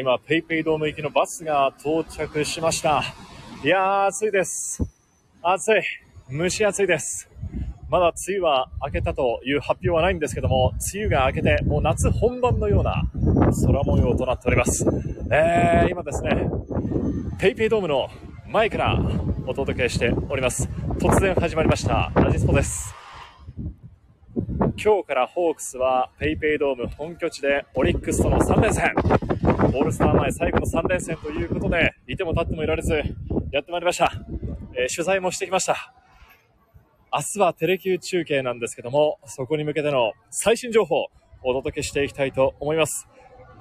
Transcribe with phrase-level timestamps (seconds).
[0.00, 3.02] 今、ペイペイドーム行きのバスが到着しました。
[3.64, 4.80] いやー、暑いです。
[5.42, 5.82] 暑い。
[6.30, 7.28] 蒸し暑いです。
[7.88, 13.10] まだ梅雨は明けたという発表はないんですけども、梅雨が明けて、もう夏本番のような
[13.66, 14.86] 空模様となっております。
[15.32, 16.48] えー、今ですね、
[17.40, 18.08] ペイペイドームの
[18.46, 19.00] 前から
[19.48, 20.68] お届けしております。
[21.00, 22.94] 突然始まりました、ラジスポです。
[24.80, 28.94] 今日からホークスは PayPay ドーム本拠地でオリックスとの3連戦。
[29.78, 32.94] オールスター前最後の3連戦ということで、いても立ってもいられず、
[33.52, 34.12] やってまいりました。
[34.74, 35.94] えー、取材もしてきました。
[37.12, 41.06] 明日はテレキュー中継なんですけども、そこに向けての最新情報を
[41.44, 43.06] お届けしていきたいと思います。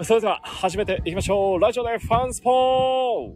[0.02, 1.59] それでは始めていきましょう。
[1.59, 3.29] ラジオでファンスポー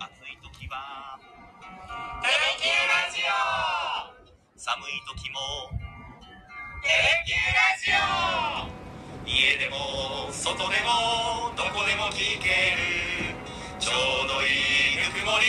[0.00, 1.20] 暑い時は
[2.20, 3.20] テレキューラジ
[4.56, 4.86] オ寒い
[5.16, 5.38] 時も
[6.82, 8.83] テレキューラジオ
[9.26, 13.34] 家でも外でもどこでも聞ける
[13.78, 13.90] ちょ
[14.24, 15.46] うどいいぬくもり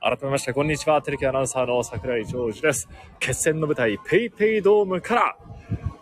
[0.00, 1.02] 改めまして、こんにちは。
[1.02, 2.88] テレビアナウンサーの桜井ジョージです。
[3.18, 5.36] 決戦の舞台、ペイペイドームから、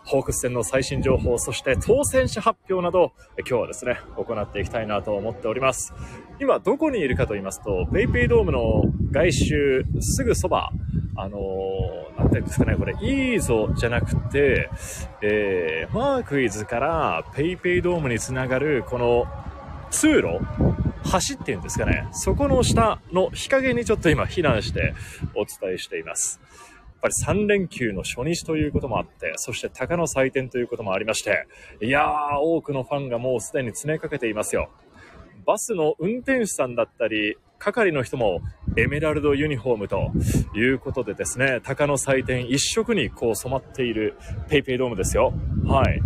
[0.03, 5.91] ホークス戦の最新情報、そして当選者発表など、今日はですね、行っていきたいなと思っております。
[6.39, 10.69] 今、どこにいるかと言いますと、ペイペイドームの外周、すぐそば、
[11.17, 14.69] あのー、なんていうんですかね、これ、いいぞじゃなくて、
[15.21, 19.25] えー、マークイズからペイペイドームにつながる、この
[19.91, 20.39] 通路、
[21.05, 24.93] 橋っていうんですかね、そこの下の日陰にちょっと今避難して
[25.35, 26.41] お伝えしています。
[26.81, 31.47] やっぱり3連休の初日ということもあって、そして鷹の祭典ということもありまして、
[31.81, 34.69] いやー、多くのファンがもうすでに詰めかけていますよ。
[35.45, 38.41] バスの運転手さんだったり、係の人も
[38.77, 40.11] エメラルドユニフォームと
[40.53, 44.17] いうことでですね、鷹の祭典一色にこう染まっている
[44.49, 45.33] PayPay ドームですよ。
[45.65, 46.01] はい。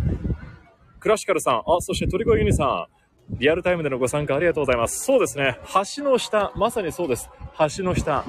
[1.00, 2.88] クラシカルさん、あ、そしてトリコユニさ
[3.32, 5.04] ん、リアルタイムでのご参加ありがとうございます。
[5.04, 5.58] そうですね、
[5.96, 7.30] 橋の下、まさにそうです。
[7.76, 8.24] 橋の下。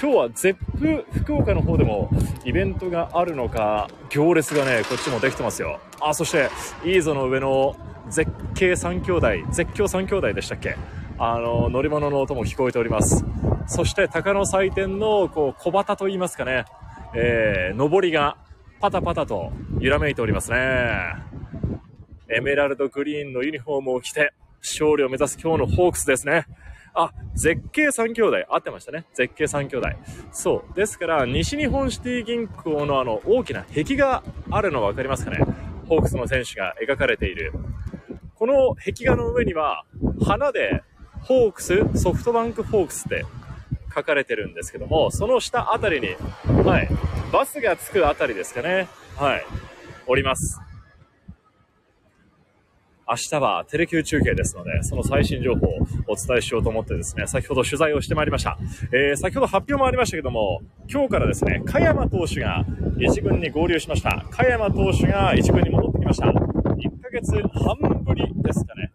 [0.00, 2.10] 今日はゼップ福岡の方でも
[2.44, 5.80] イベントがあるのか、行列がね、こっちもできてますよ。
[6.00, 6.48] あ、そして、
[6.84, 7.76] イーゾの上の
[8.08, 10.76] 絶景3兄弟、絶叫3兄弟でしたっけ？
[11.18, 13.24] あの、乗り物の音も聞こえております。
[13.66, 16.66] そして、鷹の祭典の、こう、小旗といいますかね、
[17.14, 18.36] えー、上りが
[18.80, 19.50] パタパタと
[19.80, 20.58] 揺らめいておりますね。
[22.28, 26.46] エメラルドグリーンのユニフォームを着て、勝利を目指す今日のホークスですね。
[26.92, 28.36] あ、絶景3兄弟。
[28.48, 29.06] 合ってましたね。
[29.14, 29.88] 絶景3兄弟。
[30.32, 30.74] そう。
[30.74, 35.38] ですから、西日本シティ銀行のあの、大きな壁があるの分かりますかね
[35.88, 37.52] ホークスの選手が描かれている。
[38.34, 39.84] この壁画の上には、
[40.24, 40.82] 花で
[41.26, 43.24] ホークス、ソフトバンクホークスって
[43.94, 46.08] 書かれてるんですけども、その下あたりに、
[46.64, 46.88] はい、
[47.32, 48.88] バスが着くあたりですかね。
[49.16, 49.46] はい、
[50.06, 50.60] おります。
[53.08, 55.78] 明日はテレキュー中継ですので、その最新情報を
[56.08, 58.58] お伝えしようと思ってですね、先ほど取材をしてまいりました。
[58.92, 62.64] えー、先ほど発表もありましたけども、今日からですね、加山投手が
[62.98, 64.24] 1軍に合流しました。
[64.30, 66.26] 加山投手が1軍に戻ってきました。
[66.26, 66.32] 1
[67.00, 68.92] ヶ月半ぶりですかね。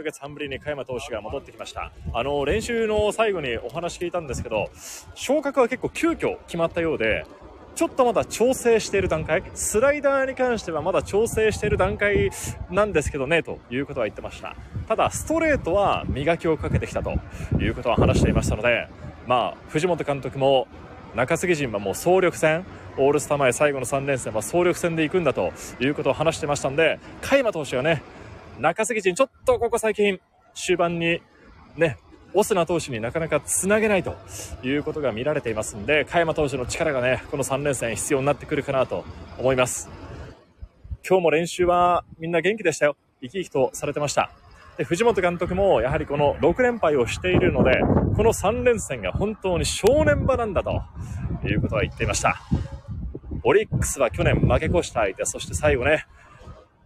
[0.00, 1.92] ヶ月半ぶりに加山投手が戻ってきました。
[2.14, 4.70] あの、練習の最後にお話聞いたんですけど、
[5.14, 7.26] 昇格は結構急遽決まったようで、
[7.74, 12.30] ちょっとまだ調整している段階、スライダーに関してはまだ調整している段階
[12.70, 14.56] なんですけどね、ということは言ってました。
[14.88, 17.14] ただ、ストレートは磨きをかけてきたと
[17.60, 18.88] いうことは話していましたので、
[19.26, 20.66] まあ、藤本監督も
[21.14, 22.64] 中継ぎ陣はもう総力戦、
[22.96, 28.02] オールスター前最後の3連戦は総力戦で行くんだということを話してましたんで、加山投手がね、
[28.60, 30.20] 中継ぎ陣ちょっとここ最近
[30.54, 31.22] 終盤に
[31.76, 31.96] ね、
[32.34, 34.14] オスナ投手になかなかつなげないと
[34.62, 39.06] いうことが見られていますんで、加山投手の力がね、この3連戦必要になってくるかなと
[39.38, 39.88] 思います。
[41.08, 42.96] 今日も練習はみんな元気でしたよ。
[43.22, 44.30] 生き生きとされてました。
[44.76, 47.80] で、藤本監督もやはりこの6連敗をしているので、
[48.14, 50.82] この3連戦が本当に正念場なんだと
[51.46, 52.42] いうことは言っていました。
[53.42, 56.04] オリックスは去年負け越した相手、そして最後ね、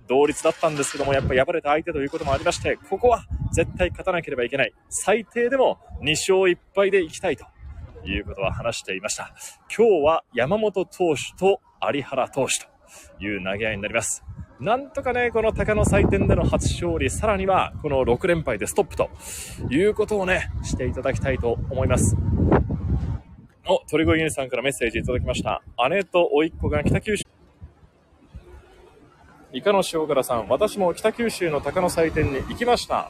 [0.08, 4.72] 同率だったんですけども、やっぱ敗れた相手ということもありまして、ここは絶対勝たなければいけない。
[4.88, 7.46] 最低でも2勝1敗でいきたいと
[8.04, 9.34] いうことは話していました。
[9.76, 11.60] 今日は山本投手と
[11.92, 12.66] 有原投手
[13.18, 14.24] という投げ合いになります。
[14.60, 19.10] なんとかね、この鷹の祭典での初勝利、さらにはこの6連敗でストップと
[19.68, 22.16] いうことをね、していただきたいと思います。
[23.66, 25.62] お、鳥越ユニさんからメッセージいただきました。
[25.90, 27.24] 姉と甥っ子が北九州
[29.54, 33.08] イカの塩辛さん、私も北九州の鷹の祭典に行きました。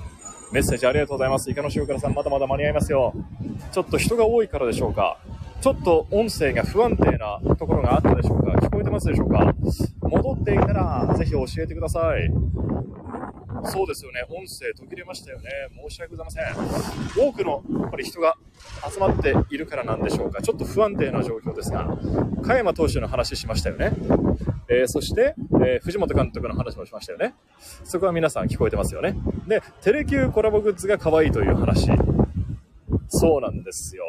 [0.52, 1.50] メッセージありがとうございます。
[1.50, 3.14] イカの塩辛さん、まだまだ間に合いますよ。
[3.72, 5.16] ちょっと人が多いからでしょうか。
[5.62, 9.54] ちょっと音声が不安定なところがあったでしょうか聞こえてますでしょうか
[10.02, 12.30] 戻っていたら、ぜひ教えてください。
[13.64, 14.26] そうですよね。
[14.28, 15.48] 音声途切れましたよね。
[15.88, 17.26] 申し訳ございません。
[17.26, 18.36] 多くの、やっぱり人が
[18.92, 20.42] 集まっているからなんでしょうか。
[20.42, 21.88] ちょっと不安定な状況ですが、
[22.42, 23.92] 加山投手の話しましたよね。
[24.68, 25.34] えー、そして、
[25.64, 27.34] えー、藤本監督の話もしましたよね。
[27.84, 29.16] そこは皆さん聞こえてますよね。
[29.46, 31.90] で、テレキューコラボグッズが可愛いという話。
[33.08, 34.04] そうなんですよ。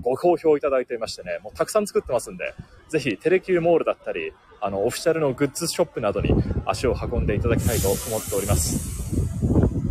[0.00, 2.54] ご好評いただいていましてね、もうたくさん作ってますんで、
[2.88, 6.34] ぜひテレキューモールだったり、あの、オフィシャルのグッズショップなどに
[6.66, 9.08] 足を運んでいただきたいと思っております。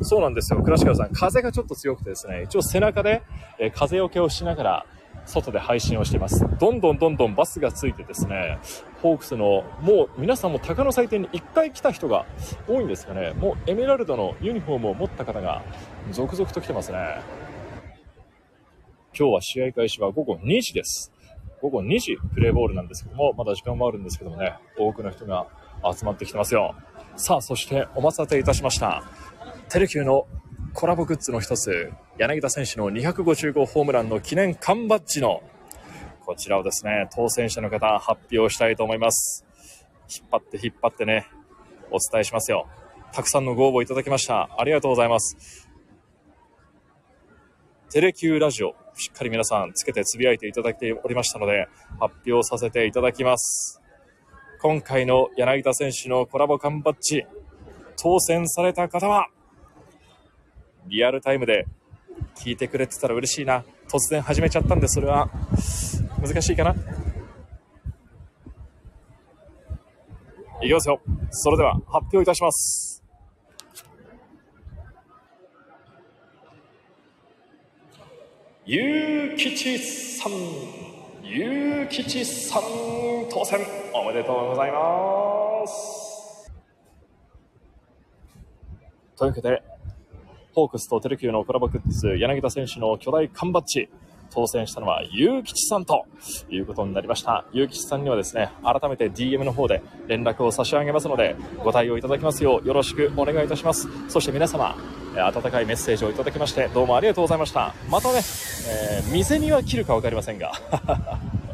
[0.02, 1.12] そうなんですよ、倉敷さん。
[1.12, 3.24] 風がちょっと強くてですね、一応背中で、
[3.60, 4.86] え風よけをしながら、
[5.26, 6.46] 外で配信をしています。
[6.60, 8.60] どんどんどんどんバスがついてですね、
[9.02, 12.26] ホークスの、もう皆さんも鷹の祭典に1回来た人が
[12.68, 13.34] 多いんですかね。
[13.34, 15.64] もうエメラルドのユニフォームを持った方が
[16.12, 17.22] 続々と来てますね。
[19.18, 21.12] 今日は試合開始は午後2時です。
[21.62, 25.48] 午後2時プレーボールなんですけども、まだ時間もあるんですけどもね、多くの人が
[25.84, 26.76] 集まってきてますよ。
[27.16, 29.04] さあ、そしてお待たせいたしました。
[29.70, 30.28] テレキューの
[30.74, 35.42] コラボグッズの一つ、柳田選手の250号ホームランの記念缶バッジの、
[36.28, 39.46] こちらをですね、当選者の方発表したいと思います。
[40.14, 41.26] 引っ張って引っ張ってね、
[41.90, 42.68] お伝えしますよ。
[43.14, 44.50] たくさんのご応募いただきました。
[44.58, 45.70] ありがとうございます。
[47.90, 53.82] テレキューラジオ、しっかり皆さんつけてつぶやいていただいておりましたので、発表させていただきます。
[54.62, 57.26] 今回の柳田選手のコラボ缶バッジ、
[57.96, 59.30] 当選された方は、
[60.88, 61.66] リアルタイムで
[62.36, 63.64] 聞いてくれてたら嬉しいな。
[63.88, 65.30] 突然始めちゃったんで、それは
[66.22, 66.76] 難しいかな？
[70.62, 71.00] いきますよ。
[71.30, 73.04] それでは発表いたします。
[78.66, 80.32] ゆうきちさん、
[81.24, 82.64] ゆうきちさん、
[83.32, 83.60] 当選
[83.94, 86.52] おめでとうございます。
[89.16, 89.64] というわけで、
[90.54, 93.90] ホークスとテレキューのコラボグッズ、柳田選手の巨大缶バッジ、
[94.38, 96.06] 当選したのは、ゆうきちさんと
[96.52, 97.46] いうことになりました。
[97.54, 103.88] ゆうきちさんにはですね、改めて DM の方で連絡を差し上げますので、ご対応いただきますようよろしくお願いいたします。
[104.08, 104.78] そして皆様、
[105.16, 107.74] 温かいメッセージをいただきまして、どうもありがとうございました。
[107.90, 110.52] またね、えー、店には切るか分かりませんが、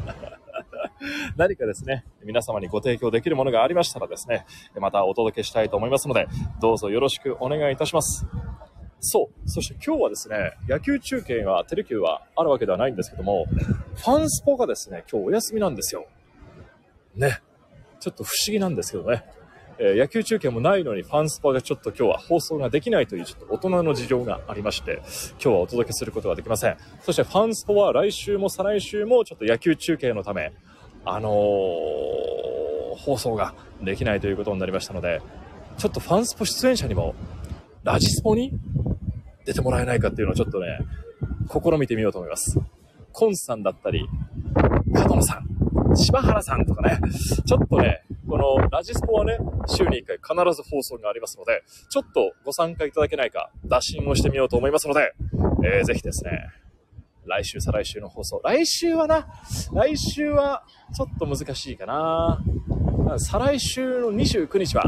[1.38, 4.44] 何かですね、皆様にご提供できるものがありましたらですね、
[4.78, 6.28] またお届けしたいと思いますので、
[6.60, 8.26] どうぞよろしくお願いいたします。
[9.04, 9.48] そう。
[9.48, 13.46] そして今日はですね、野球中継が、テレキューはあるわけではないんですけども、
[13.96, 16.06] ファンスポがですね、今日お休みなんですよ。
[17.14, 17.40] ね。
[18.00, 19.24] ちょっと不思議なんですけどね。
[19.78, 25.02] えー、野球中継もないのにファンスポがちょっと今日は放送ができないというちょっと大人の事情がありまして、
[25.32, 26.76] 今日はお届けすることができません。
[27.00, 30.52] そしてファンスポは来週も再来週もちょっと野球中継のため、
[31.04, 31.32] あのー、
[32.96, 35.20] 放送ができないということになりましたので、
[35.76, 37.14] ちょっとファンスポ出演者にも、
[37.82, 38.52] ラジスポに
[39.44, 40.78] 出てもらえないかっていうのをちょっとね、
[41.50, 42.58] 試みてみようと思います。
[43.12, 44.08] コンさんだったり、
[44.94, 46.98] 角野さん、柴原さんとかね、
[47.46, 55.14] ちょっとね、このラジスポはね、週に1回必ず放送がありますので、ちょっとご参加いただけないか、打診をしてみようと思いますので、
[55.64, 56.48] えー、ぜひですね、
[57.26, 58.40] 来週、再来週の放送。
[58.44, 59.26] 来週はな、
[59.72, 60.64] 来週は
[60.94, 62.42] ちょっと難しいかな。
[63.18, 64.84] 再来週の29日は、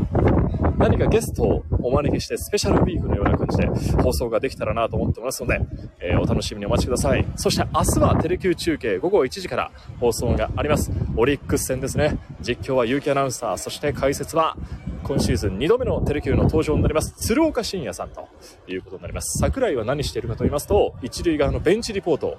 [0.78, 3.66] 何かゲストをお招きしてスペシャルウィークのような感じで
[4.02, 5.60] 放送ができたらなと思ってますので、
[6.00, 7.26] えー、お楽しみにお待ちください。
[7.36, 10.90] そして明日はテレキュー中継午後1時から放送があります。
[11.16, 12.18] オリックス戦ですね。
[12.40, 14.56] 実況は結城アナウンサー、そして解説は
[15.02, 18.28] 今シーズン2度目のテレキューの登場になります、鶴岡慎也さんと
[18.66, 19.38] いうことになります。
[19.38, 22.36] 桜井は何しているかと言いますと、一塁側のベンチリポートを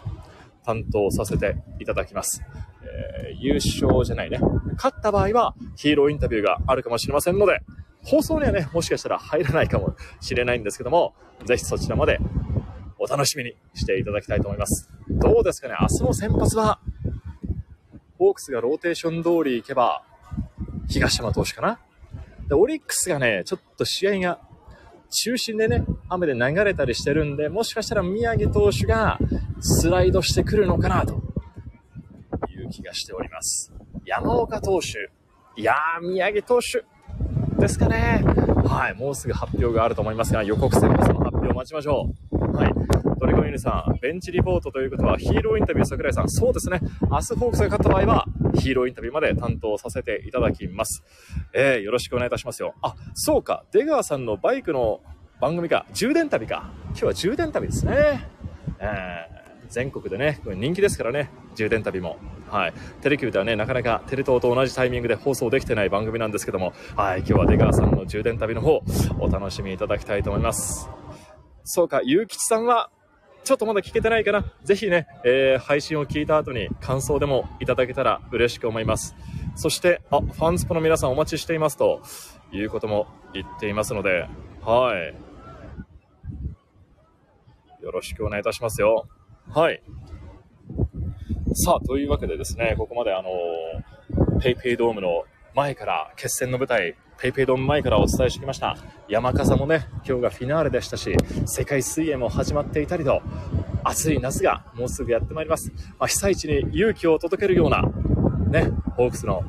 [0.66, 2.44] 担当させていただきます。
[2.84, 4.40] えー、優勝じゃないね。
[4.76, 7.62] 勝った場合はヒーローインタビューがあるかもしれませんので、
[8.10, 12.20] 放送にはね、もしかしたら入らないかもしれないんですけども、ぜひそちらまで
[12.98, 14.90] お楽しみにしていただきたいと思います。
[15.10, 16.80] どうですかね、明日の先発は、
[18.18, 20.04] ホークスがローテーション通り行けば、
[20.88, 21.80] 東山投手かな？
[22.48, 24.40] で、オリックスがね、ちょっと試合が
[25.10, 29.20] 中心でね、雨で流れたりしてるんで、もしかしたら宮城投手が
[29.60, 31.22] スライドしてくるのかなと。
[32.50, 33.74] いう気がしております。
[34.06, 35.12] 山岡投手、
[35.60, 36.86] いやー、宮城投手、
[37.68, 38.24] ですかね。
[38.66, 38.94] はい。
[38.96, 42.56] もうすぐ発表があると思いますが、予告先発の発表を待ちましょう。
[42.56, 42.74] はい。
[43.20, 46.30] トリコユニさん、ベンチリポートということはヒーローインタビュー桜井さん。
[46.30, 46.80] そうですね。
[47.12, 51.04] 明日ホークスが勝った場合は、ヒーローインタビューまで担当させていただきます。
[51.54, 52.74] えー、よろしくお願いいたしますよ。
[52.82, 53.66] あ、そうか。
[53.72, 55.02] 出川さんのバイクの
[55.42, 55.86] 番組か。
[55.94, 56.72] 充電旅か。
[56.90, 58.28] 今日は充電旅ですね。
[58.80, 59.37] えー
[59.70, 62.18] 全国でね、人気ですからね、充電旅も。
[62.50, 62.74] はい。
[63.02, 68.82] テレキューではね、なかなかテレ東と同じタイミングで放送できてない番組なんですけども、はい、今日は出川さんの充電旅の方、
[69.20, 70.90] お楽しみいただきたいと思います。
[71.64, 72.90] そうか、ゆうきちさんは、
[73.44, 74.46] ちょっとまだ聞けてないかな。
[74.64, 79.16] ぜひね、えー、配信を聞いた後に感想でもいただけたら嬉しく思います。
[79.56, 82.02] そして、あ、ファンスポの皆さんお待ちしていますと
[82.52, 84.28] いうことも言っていますので、
[84.62, 85.16] はい。
[87.84, 89.08] よろしくお願いいたしますよ。
[89.54, 89.82] はい。
[91.54, 93.30] さあ、というわけでですね、ここまであの、
[94.42, 95.24] ペイペイドームの
[95.56, 98.78] 前から、決戦の舞台、ペイペイドーム前からお伝えしてきました。
[99.08, 103.22] 山笠もね、今日がフィナーレでしたし、世界水泳も始まっていたりと、
[103.84, 105.72] 暑い夏がもうすぐやってまいります。
[105.98, 107.84] まあ、被災地に勇気を届けるような、
[108.50, 109.44] ね、ホークスの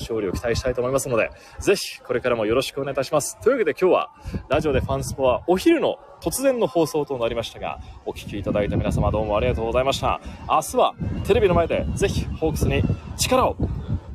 [0.00, 3.38] 勝利を期待したいと思いますので、ぜひこれからもよろしくお願いいたします。
[3.40, 4.10] というわけで今日は
[4.48, 10.20] ラジオでファンスポはお昼の突然の放送となりましたが、お聴きいただいた皆様どうもありがとうございました。
[10.48, 10.94] 明日は
[11.26, 12.82] テレビの前でぜひホークスに
[13.16, 13.56] 力を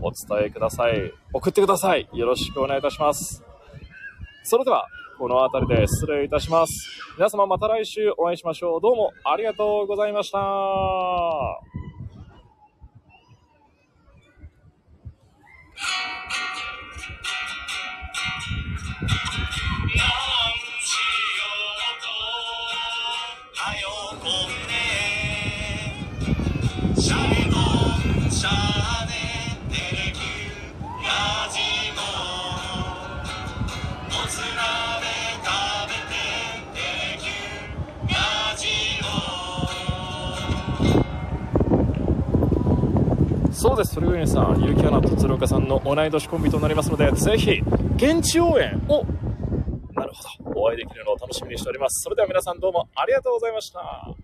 [0.01, 1.12] お伝えください。
[1.34, 2.07] 送ってください。
[2.13, 3.43] よろしくお願いいたします。
[4.43, 6.74] それでは、この辺りで失礼いたします。
[7.17, 8.81] 皆様また来週お会いしましょう。
[8.81, 11.87] どうもありがとうございました。
[43.77, 47.62] そうです、それぐらいさん、結城アナと鶴岡さんの同い年コンビとなりますので、ぜひ、
[47.96, 49.05] 現地応援を、
[49.93, 52.01] なるほど、お会いできるのを楽しみにしております。
[52.03, 54.16] それでは皆さんどうもありがとうございました。